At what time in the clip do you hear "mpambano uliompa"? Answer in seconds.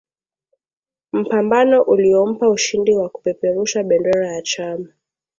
1.13-2.49